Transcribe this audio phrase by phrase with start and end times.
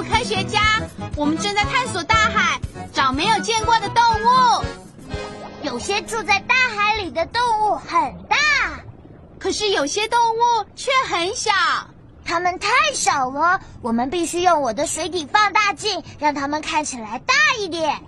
[0.00, 0.58] 物科学家，
[1.14, 2.58] 我们正在探索大海，
[2.90, 4.64] 找没有见过的动物。
[5.62, 7.92] 有些住在大海里的动物很
[8.26, 8.36] 大，
[9.38, 11.50] 可是有些动物却很小。
[12.24, 18.02] 它们太小了，我们必须用我的水底放大镜让它们看起来大一点。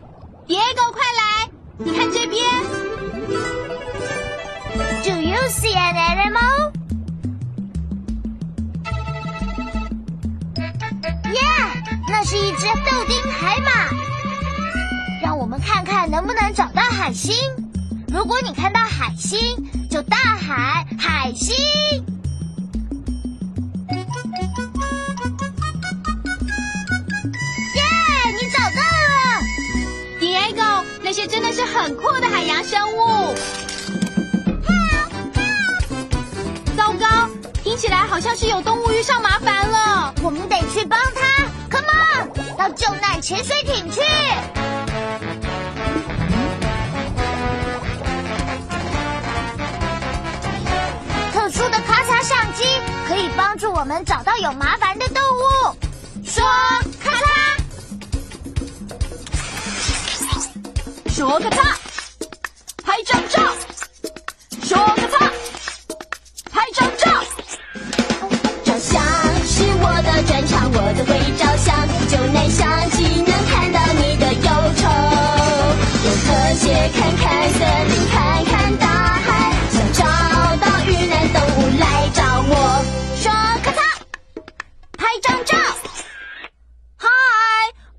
[0.48, 2.42] Diego，快来，你看这边
[5.04, 6.72] ，Do you see an animal?
[12.12, 13.70] 那是一只豆丁海马。
[15.22, 17.34] 让我们看看能不能找到海星。
[18.12, 19.40] 如果你看到海星，
[19.90, 21.56] 就大喊海星。
[23.88, 23.94] 耶，
[28.36, 29.40] 你找到了
[30.20, 33.34] ！Diego，那些真的是很酷的海洋生物。
[36.76, 37.30] 糟糕，
[37.64, 40.12] 听起来好像是有动物遇上麻烦了。
[40.22, 41.22] 我们得去帮他
[41.72, 44.00] ，Come on，到救难潜水艇去。
[51.32, 52.64] 特殊的咔嚓相机
[53.08, 55.74] 可以帮助我们找到有麻烦的动物。
[56.24, 56.44] 说
[57.02, 57.24] 咔嚓，
[61.10, 61.76] 说咔嚓，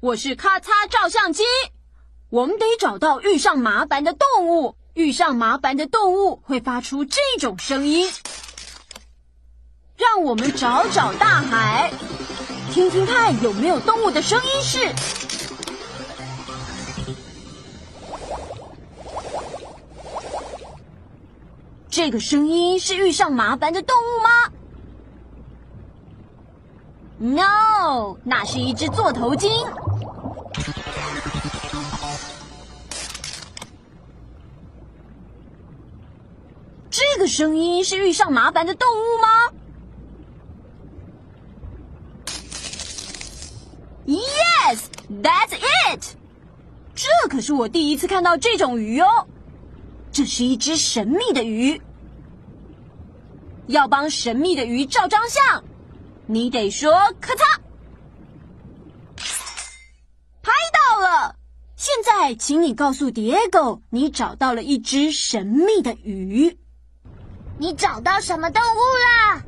[0.04, 1.44] 我是咔嚓照相机。
[2.30, 8.12] 我们得找到遇上麻烦的动物，遇上麻烦的动物会发出这种声音。
[9.96, 11.94] 让我们找找大海，
[12.74, 14.94] 听听看有没有动物的声音是。
[21.90, 24.52] 这个声音是遇上麻烦的动物吗
[27.24, 29.50] ？No，那是一只座头鲸。
[36.90, 39.28] 这个声音是遇上麻烦的动物吗
[44.06, 45.56] ？Yes，that's
[45.96, 46.18] it。
[46.94, 49.08] 这可是我第一次看到这种鱼哦。
[50.12, 51.82] 这是一只神秘的鱼。
[53.68, 55.64] 要帮神秘的鱼照张相，
[56.26, 57.60] 你得说咔嚓，
[60.42, 61.36] 拍到了。
[61.76, 66.58] 现在，请你告诉 Diego，你找到了一只神秘的鱼。
[67.58, 69.44] 你找到什么动物啦？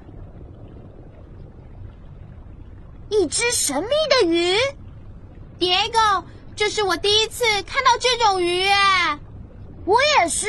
[3.09, 4.57] 一只神秘的鱼。
[5.57, 6.25] Diego，
[6.57, 9.17] 这是我第一次看到这种鱼哎。
[9.85, 10.47] 我也是，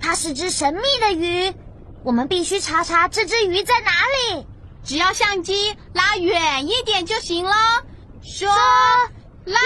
[0.00, 1.52] 它是只神秘的鱼。
[2.04, 3.90] 我们必须查查这只鱼在哪
[4.36, 4.46] 里。
[4.86, 7.52] 只要相机拉远一点就行了。
[8.22, 8.48] 说
[9.44, 9.58] 拉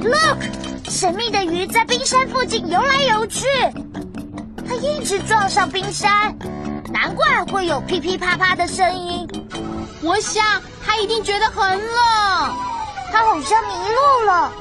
[0.00, 0.42] ，Look，
[0.88, 3.46] 神秘的鱼在冰山附近游来游去，
[4.68, 6.38] 它一直撞上冰山，
[6.92, 9.28] 难怪会有噼噼啪啪的声音。
[10.02, 10.44] 我想
[10.84, 11.92] 它一定觉得很冷。
[13.12, 14.52] 它好像迷路了，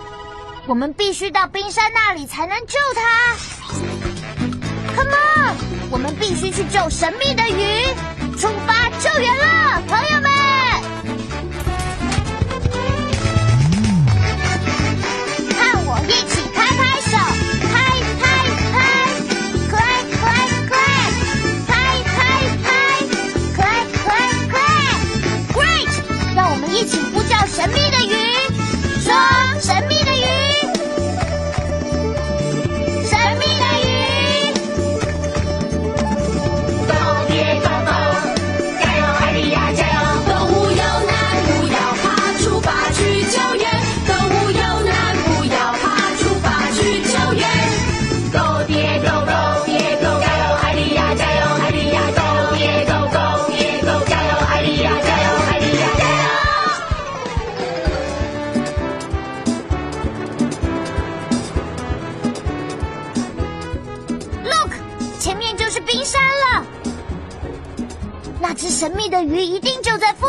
[0.67, 3.90] 我们必须到冰山那里才能救它。
[5.01, 5.55] Come on，
[5.89, 7.87] 我们必须去救神秘的鱼，
[8.37, 10.20] 出发救援了，朋友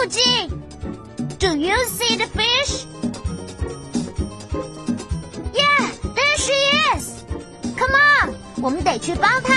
[0.07, 0.49] 近。
[1.39, 2.87] Do you see the fish?
[5.53, 6.53] Yeah, there she
[6.97, 7.23] is.
[7.77, 9.55] Come on，我们得去帮她。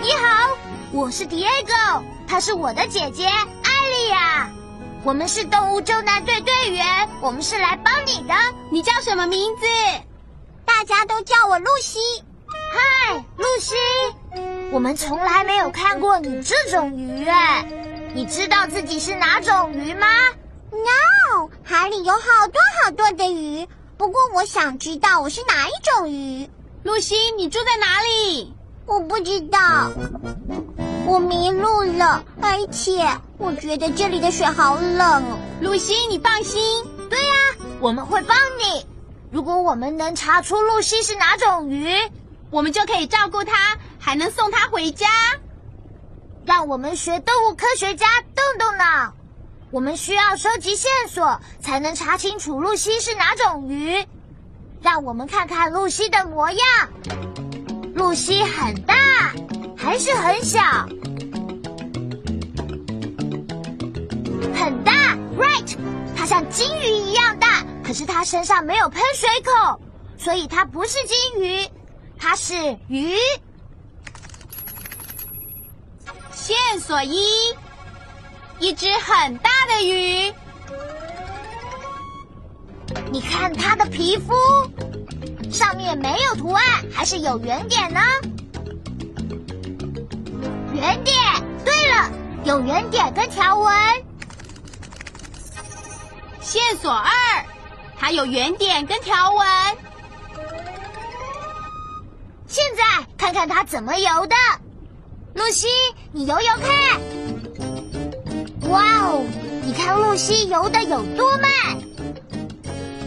[0.00, 0.56] 你好，
[0.92, 4.50] 我是 Diego，她是我的姐姐艾莉亚。
[5.04, 6.84] 我们是动物救难队队员，
[7.20, 8.34] 我们是来帮你的。
[8.70, 9.66] 你叫什么名字？
[10.64, 11.98] 大家都叫我露西。
[12.48, 13.74] 嗨，露西，
[14.72, 17.66] 我们从来没有看过你这种鱼哎。
[18.14, 20.06] 你知道自己是哪种鱼吗
[20.70, 26.48] ？No，海里有好多好多的鱼，不过我想知道我是哪一种鱼。
[26.82, 28.54] 露西，你住在哪里？
[28.86, 29.90] 我不知道，
[31.06, 35.24] 我迷路了，而且我觉得这里的水好冷。
[35.60, 36.62] 露西，你放心，
[37.10, 38.86] 对呀，我们会帮你。
[39.30, 41.92] 如果我们能查出露西是哪种鱼，
[42.50, 45.08] 我们就可以照顾它，还能送它回家。
[46.44, 48.06] 让我们学动物科学家
[48.36, 49.12] 动动脑。
[49.72, 54.06] 我们需要收集线索，才能查清楚露西是哪种鱼。
[54.80, 56.60] 让我们看看露西的模样。
[57.96, 58.94] 露西很大，
[59.76, 60.60] 还是很小？
[64.54, 65.76] 很大，right？
[66.16, 67.64] 它像金鱼一样大。
[67.84, 69.80] 可是它身上没有喷水口，
[70.16, 71.68] 所以它不是金鱼，
[72.16, 72.54] 它是
[72.86, 73.16] 鱼。
[76.46, 77.26] 线索一：
[78.60, 80.32] 一只很大的鱼。
[83.10, 84.32] 你看它的皮肤，
[85.50, 86.64] 上面没有图案，
[86.94, 88.00] 还是有圆点呢？
[90.72, 91.16] 圆点。
[91.64, 92.12] 对了，
[92.44, 93.74] 有圆点跟条纹。
[96.40, 97.10] 线索二。
[97.98, 99.48] 它有圆点跟条纹。
[102.46, 104.36] 现在看看它怎么游的，
[105.36, 105.66] 露西，
[106.12, 107.00] 你游游看。
[108.70, 109.24] 哇哦，
[109.62, 111.50] 你看露西游的有多慢！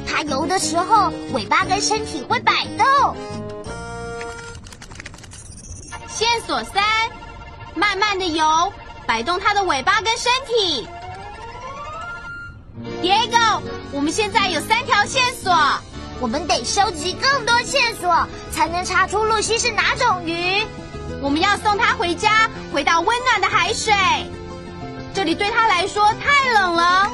[0.07, 3.17] 它游的时候，尾巴跟身体会摆动。
[6.07, 6.83] 线索三，
[7.73, 8.71] 慢慢的游，
[9.07, 10.87] 摆动它的尾巴跟身体。
[13.01, 13.61] Diego，
[13.91, 15.51] 我们现在有三条线索，
[16.21, 20.63] 我们得收集更多线索，才能查出露西是哪种鱼。
[21.21, 23.93] 我们要送它回家，回到温暖的海水。
[25.13, 27.11] 这里对它来说太冷了。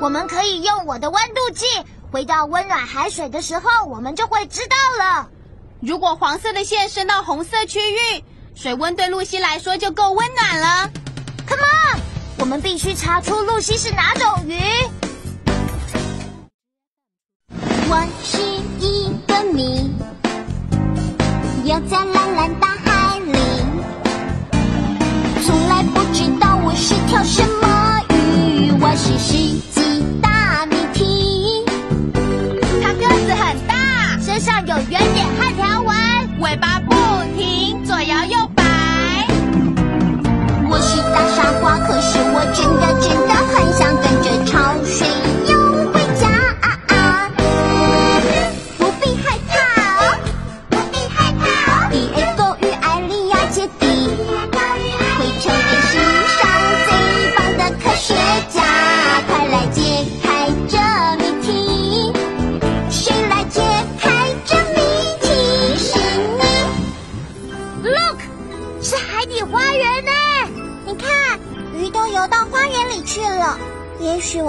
[0.00, 1.66] 我们可以用我的温度计，
[2.12, 5.28] 回到温暖海水的时候，我们就会知道了。
[5.80, 8.24] 如果黄色的线伸到红色区域，
[8.54, 10.90] 水温对露西来说就够温暖了。
[11.46, 12.00] Come on！
[12.38, 14.58] 我们必须查出露西是哪种鱼。
[34.44, 35.03] 上有缘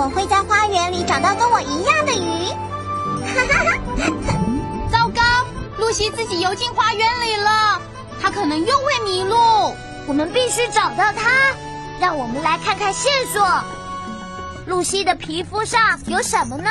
[0.06, 2.46] 我会在花园里找到跟我一样的鱼。
[4.92, 5.22] 糟糕，
[5.80, 7.82] 露西自己游进花园里了，
[8.22, 9.36] 她可能又会迷路。
[10.06, 11.56] 我们必须找到她。
[12.00, 13.44] 让我们来看看线索。
[14.68, 16.70] 露西的皮肤上有什么呢？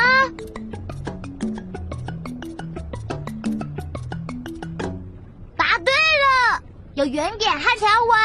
[5.57, 6.62] 答对了，
[6.95, 8.17] 有圆点和条纹。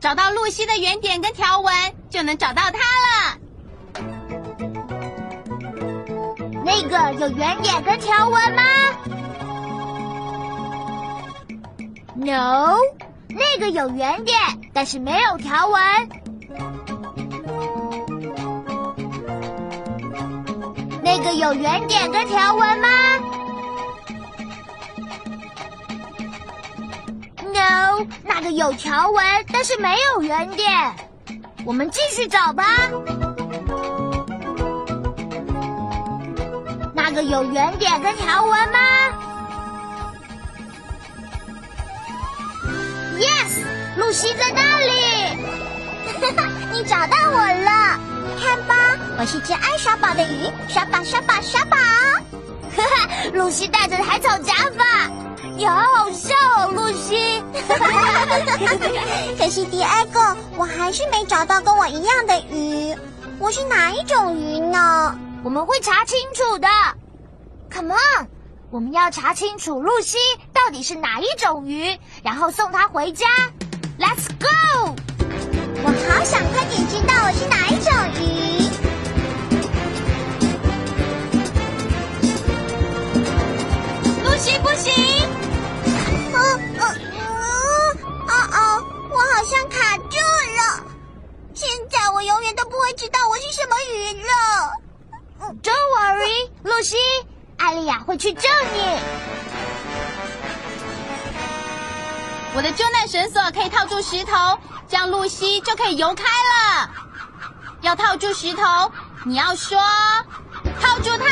[0.00, 1.74] 找到露西的圆点跟条纹，
[2.08, 3.38] 就能找到她了。
[6.66, 8.62] 那个有圆点跟条纹吗
[12.16, 12.76] ？No，
[13.28, 14.36] 那个有圆点，
[14.72, 15.80] 但是没有条纹。
[21.04, 22.88] 那个有圆点跟条纹吗
[27.44, 30.68] ？No，那个有条纹，但是没有圆点。
[31.64, 32.64] 我们继续找吧。
[37.16, 38.78] 个有圆点跟条纹吗
[43.16, 43.64] ？Yes，
[43.96, 44.92] 露西在那里。
[46.70, 47.98] 你找到我了，
[48.38, 51.76] 看吧，我是只爱耍宝的鱼，耍宝耍宝耍宝。
[52.76, 55.10] 哈哈， 露西戴着海草假发，
[55.56, 57.42] 你好好笑哦，露西。
[59.38, 62.94] 可是第二个，我还是没找到跟我一样的鱼。
[63.38, 65.18] 我是哪一种鱼呢？
[65.42, 66.68] 我们会查清楚的。
[67.76, 68.26] Come on，
[68.70, 70.16] 我们要查清楚露西
[70.50, 73.26] 到底是哪一种鱼，然后送她回家。
[73.98, 74.96] Let's go！
[75.84, 78.24] 我好想快点知道我是哪一种鱼。
[84.24, 84.90] 露西不行，
[86.32, 86.34] 嗯
[86.78, 87.20] 嗯嗯，
[88.26, 90.82] 哦哦，我好像卡住了。
[91.52, 94.72] 现在我永远都不会知道我是什么鱼了。
[95.62, 96.96] Don't worry，露西，
[97.58, 98.80] 艾丽亚会去救你。
[102.54, 104.58] 我的救难绳索可以套住石头，
[104.88, 106.90] 这样露西就可以游开了。
[107.82, 108.90] 要套住石头，
[109.24, 109.78] 你要说
[110.80, 111.26] 套住它。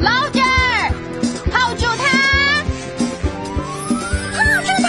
[0.00, 0.92] 捞着儿，
[1.52, 2.04] 套住它。
[4.32, 4.86] 套住它！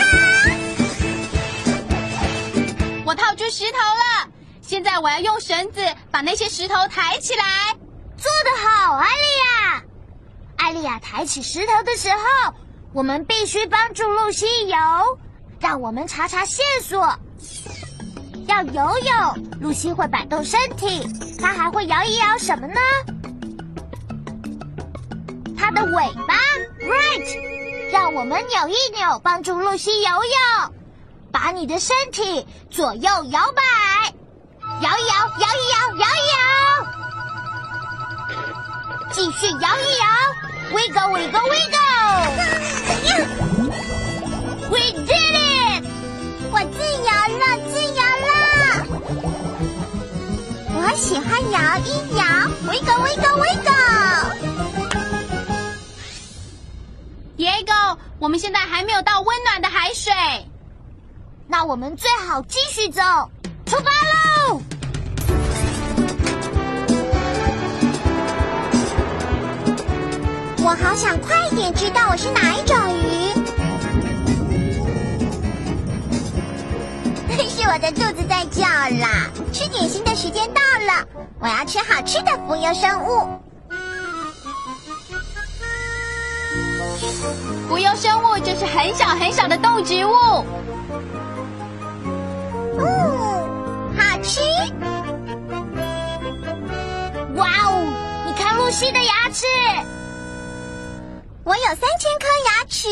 [3.05, 4.27] 我套住石头了，
[4.61, 5.81] 现在我要用绳子
[6.17, 7.77] 把那些石头抬起来。
[8.17, 9.83] 做得好，艾丽亚。
[10.57, 12.55] 艾丽亚抬起石头的时候，
[12.91, 14.75] 我们必须帮助露西游。
[15.59, 17.07] 让我们查查线索。
[18.47, 21.07] 要游泳，露西会摆动身体，
[21.39, 22.79] 她还会摇一摇什么呢？
[25.55, 26.33] 它的尾巴
[26.79, 27.91] ，right。
[27.91, 30.73] 让我们扭一扭，帮助露西游泳。
[31.31, 33.61] 把你的身体左右摇摆，
[34.79, 36.35] 摇一摇，摇一摇，摇一摇。
[39.11, 40.05] 继续摇一摇
[40.71, 41.87] ，wiggle wiggle wiggle。
[44.69, 45.81] We did it！
[46.51, 48.27] 我自由了，自由了！
[50.75, 52.21] 我喜欢摇一摇
[52.67, 54.25] ，wiggle wiggle wiggle。
[57.37, 60.13] Diego，我们现在还没有到温暖的海水。
[61.47, 63.01] 那我们最好继续走，
[63.65, 64.26] 出发喽！
[70.69, 73.31] 我好想快点知道我是哪一种鱼。
[77.47, 78.67] 是我的肚子在叫
[78.99, 79.31] 啦！
[79.53, 81.07] 吃点心的时间到了，
[81.39, 83.39] 我要吃好吃的浮游生物。
[87.69, 90.11] 浮游生物就是很小很小的动植物。
[92.77, 94.41] 嗯，好吃。
[97.37, 97.87] 哇哦，
[98.25, 99.45] 你看露西的牙齿，
[101.47, 102.89] 我有三千颗牙齿。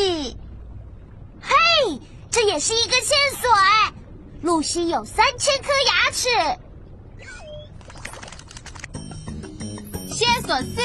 [1.41, 1.99] 嘿，
[2.31, 3.91] 这也是一个线索哎。
[4.43, 6.29] 露西有三千颗牙齿。
[10.09, 10.79] 线索四，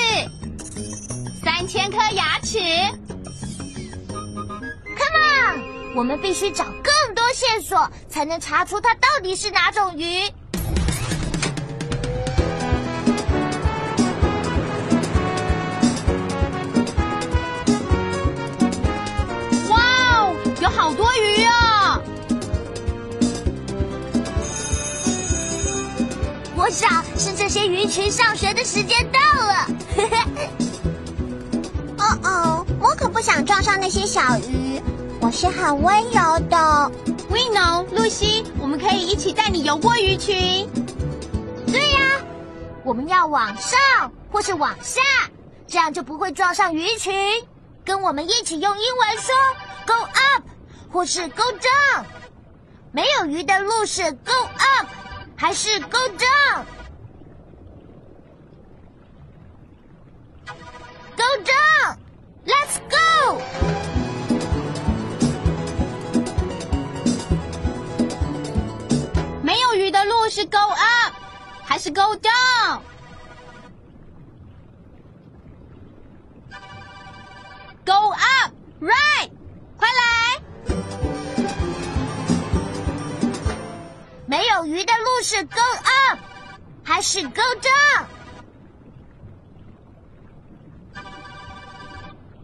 [1.44, 2.58] 三千颗牙齿。
[4.98, 5.20] Come
[5.54, 10.28] on，我们必须找更多线索，才能查出它到底是哪种鱼。
[20.70, 22.00] 好多鱼哦！
[26.56, 29.66] 我想是这些鱼群上学的时间到了。
[31.98, 34.80] 哦哦，我可不想撞上那些小鱼。
[35.20, 36.90] 我是很温柔的。
[37.30, 40.68] Wino，露西，我们可以一起带你游过鱼群。
[41.66, 42.20] 对呀、
[42.84, 45.00] 我们要往上或是往下，
[45.66, 47.12] 这样就不会撞上鱼群。
[47.84, 49.34] 跟我们一起用英文说
[49.86, 50.42] “go up”
[50.92, 52.04] 或是 “go down”。
[52.92, 54.88] 没有鱼的路是 “go up”
[55.36, 56.64] 还是 “go down”？Go
[61.44, 61.96] down!
[62.44, 63.40] Let's go!
[69.42, 71.14] 没有鱼的路是 go up
[71.64, 72.80] 还是 go down？
[85.22, 86.18] 是 go up
[86.82, 88.06] 还是 go down?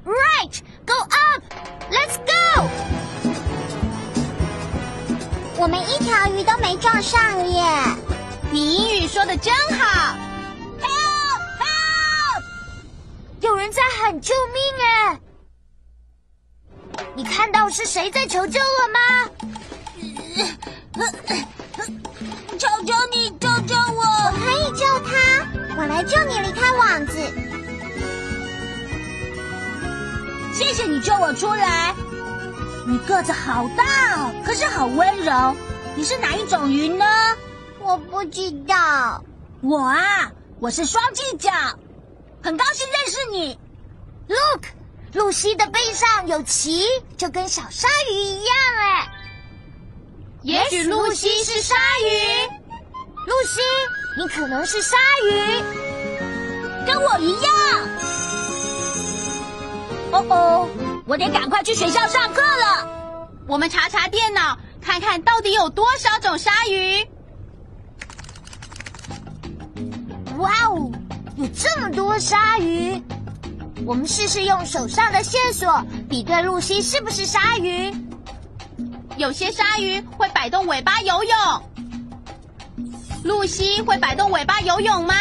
[0.05, 1.43] Right, go up.
[1.91, 2.69] Let's go.
[5.59, 7.65] 我们一条鱼都没撞上耶！
[8.53, 10.15] 你英语说的真好。
[10.81, 11.41] Help!
[11.59, 12.45] Help!
[13.41, 15.21] 有人在喊救命哎！
[17.15, 19.01] 你看到是谁在求救了吗？
[22.59, 24.03] 求求你救救我！
[24.03, 25.13] 我可以救他，
[25.77, 27.13] 我来救你离开网子。
[30.55, 31.95] 谢谢你救我出来。
[32.87, 33.85] 你个子好大
[34.17, 35.55] 哦，可是好温柔。
[35.95, 37.05] 你是哪一种鱼呢？
[37.81, 39.23] 我不知道。
[39.61, 41.51] 我啊，我是双髻角，
[42.43, 43.59] 很高兴认识你。
[44.29, 44.65] Look，
[45.13, 46.87] 露西的背上有鳍，
[47.17, 49.09] 就跟小鲨鱼一样哎。
[50.47, 51.75] 也许露西是鲨
[52.05, 52.07] 鱼。
[53.27, 53.61] 露西，
[54.17, 55.33] 你可能是鲨鱼，
[56.87, 57.53] 跟我一样。
[60.13, 60.69] 哦哦，
[61.05, 63.29] 我得赶快去学校上课了。
[63.49, 67.05] 我们查查电脑，看看到底有多少种鲨鱼。
[70.39, 70.93] 哇哦，
[71.35, 73.03] 有这么多鲨鱼！
[73.85, 77.93] 我们试试用手上的线索比对露西是不是鲨鱼。
[79.17, 81.35] 有些鲨鱼会摆动尾巴游泳，
[83.25, 85.15] 露西会摆动尾巴游泳吗？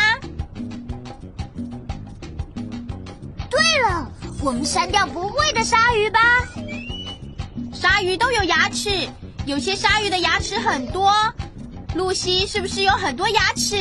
[3.49, 6.19] 对了，我们删掉不会的鲨鱼吧。
[7.73, 9.07] 鲨鱼都有牙齿，
[9.45, 11.13] 有些鲨鱼的牙齿很多。
[11.95, 13.77] 露西是不是有很多牙齿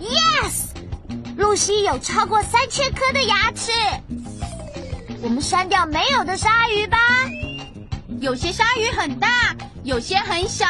[0.00, 0.68] ？Yes，
[1.36, 3.70] 露西有超过三千颗的牙齿。
[5.28, 6.96] 我们删掉没有的鲨鱼吧。
[8.18, 9.28] 有些鲨鱼很大，
[9.84, 10.64] 有些很小。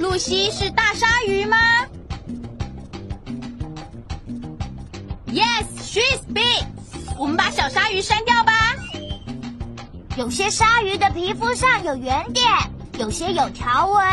[0.00, 1.56] 露西是大鲨鱼吗
[5.28, 6.66] ？Yes, she is big。
[7.16, 8.52] 我们把小鲨鱼删掉吧。
[10.16, 12.44] 有些鲨鱼的皮肤上有圆点，
[12.98, 14.04] 有些有条纹，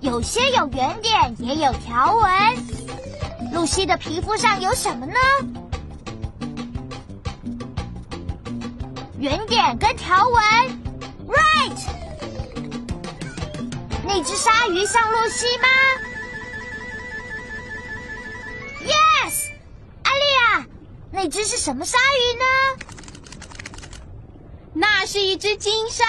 [0.00, 3.52] 有些有圆点也有条纹。
[3.52, 5.14] 露西的皮肤上有什么呢？
[9.20, 10.40] 圆点跟条纹
[11.26, 11.76] ，right。
[14.04, 15.66] 那只鲨鱼像露西吗
[18.80, 19.50] ？Yes，
[20.04, 20.20] 艾丽
[20.54, 20.66] 亚，
[21.10, 22.44] 那只是什么鲨鱼呢？
[24.72, 26.04] 那是一只金鲨。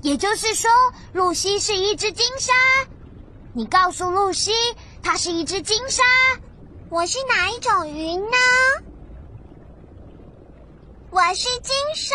[0.00, 0.70] 也就是说，
[1.12, 2.54] 露西是一只金鲨。
[3.52, 4.52] 你告诉露西，
[5.02, 6.02] 它是一只金鲨。
[6.88, 8.36] 我是哪一种鱼呢？
[11.14, 12.12] 我是金鲨。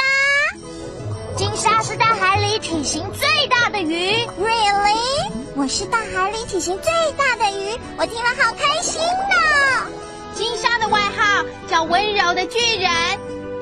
[1.37, 4.11] 金鲨是大海里体型最大的鱼。
[4.37, 5.31] Really？
[5.55, 9.87] 我是大海里体型最大的鱼，我听了好开心呢。
[10.35, 12.91] 金鲨的外号叫温柔的巨人，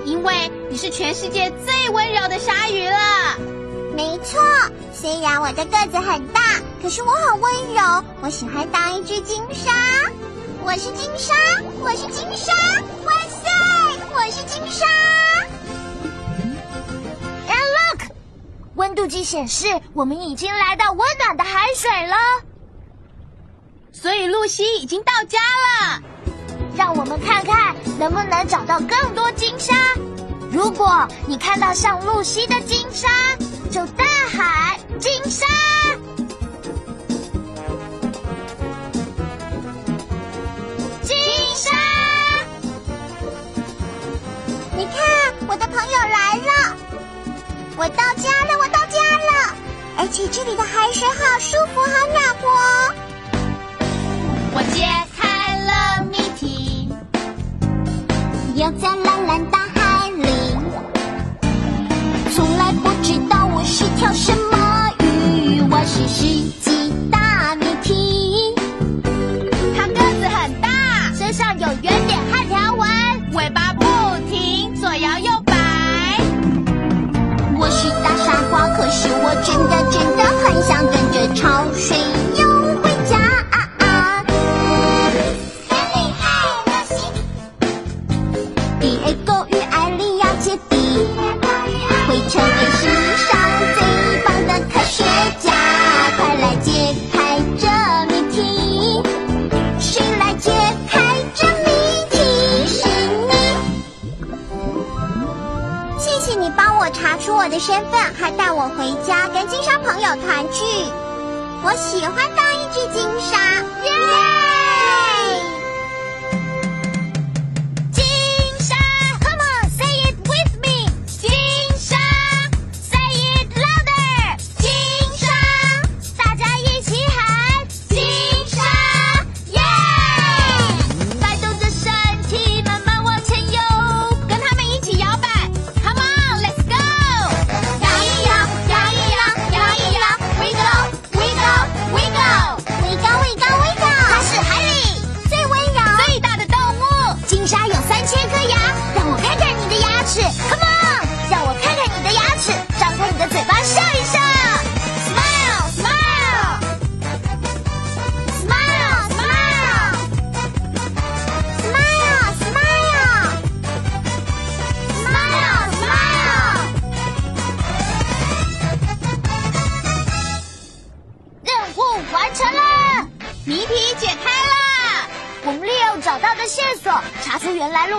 [0.05, 2.97] 因为你是全世界最温柔的鲨鱼了。
[3.95, 4.41] 没错，
[4.91, 6.41] 虽然我的个子很大，
[6.81, 8.03] 可是我很温柔。
[8.23, 9.71] 我喜欢当一只金鲨。
[10.65, 11.35] 我是金鲨，
[11.83, 12.51] 我是金鲨，
[13.05, 13.47] 哇塞，
[14.15, 14.83] 我是金鲨。
[18.77, 22.15] 温度计显示我们已经来到温暖的海水了。
[23.91, 26.03] 所以露西已经到家了。
[26.77, 29.73] 让我们看看能不能找到更多金鲨。
[30.51, 33.07] 如果你看到像露西的金鲨，
[33.71, 35.47] 就大喊“金鲨”。
[41.01, 41.17] 金
[41.55, 41.71] 鲨，
[44.77, 44.93] 你看，
[45.47, 46.77] 我的朋友来了，
[47.79, 49.55] 我到家了，我到家了，
[49.99, 52.49] 而且这里的海水好舒服，好暖和。
[54.55, 54.83] 我解
[55.15, 56.89] 开了谜题，
[58.55, 60.25] 游在蓝蓝大海里，
[62.35, 64.57] 从来不知道我是条什么
[111.67, 113.61] 我喜欢当一只金鲨，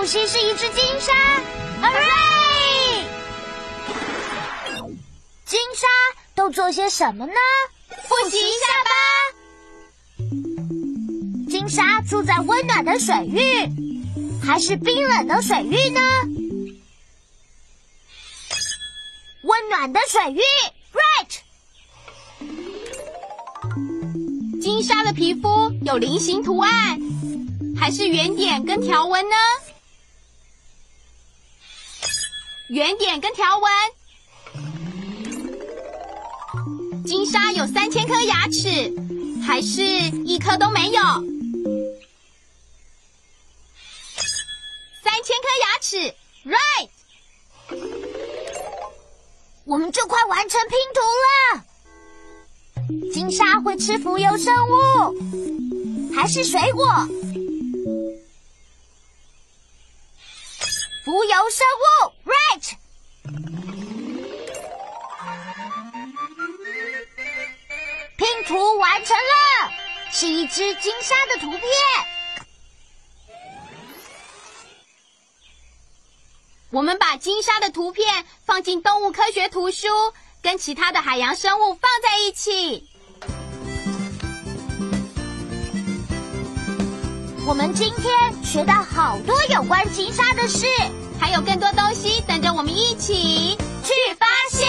[0.08, 1.12] 原来露西是一只金鲨
[1.82, 3.04] ，Hooray！
[5.44, 5.86] 金鲨
[6.34, 7.34] 都做些什么呢？
[8.08, 8.90] 复习一下吧。
[11.50, 13.68] 金鲨住在温暖的水域，
[14.42, 16.00] 还是冰冷的水域呢？
[19.42, 20.40] 温暖的水域
[20.94, 21.40] ，right。
[24.62, 26.98] 金鲨的皮肤有菱形图案，
[27.78, 29.36] 还是圆点跟条纹呢？
[32.68, 33.70] 圆点跟条纹。
[37.04, 38.92] 金鲨有三千颗牙齿，
[39.42, 41.00] 还是一颗都没有？
[45.02, 46.90] 三千颗牙齿，right。
[49.64, 51.64] 我们就快完成拼图了。
[53.12, 56.86] 金鲨会吃浮游生物，还是水果？
[61.08, 62.72] 浮游生物，right。
[68.18, 69.72] 拼图完成了，
[70.12, 71.62] 是一只金鲨的图片。
[76.68, 79.88] 我们把金鲨的图片放进动物科学图书，
[80.42, 82.87] 跟其他的海洋生物放在一起。
[87.48, 90.66] 我们今天学到好多有关金鲨的事，
[91.18, 94.68] 还有更多东西等着我们一起去发现。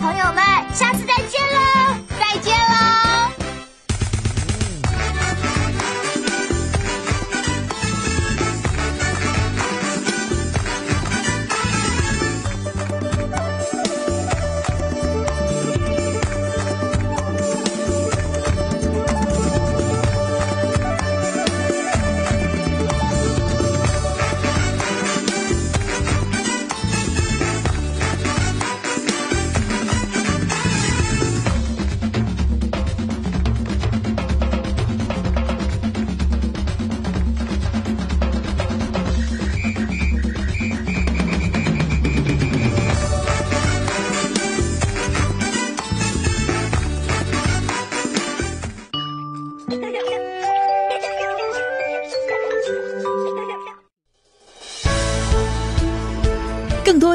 [0.00, 1.04] 朋友们，下次！
[1.04, 2.13] 再见喽！